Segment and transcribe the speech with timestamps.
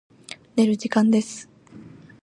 [0.55, 1.47] 寝る時間です。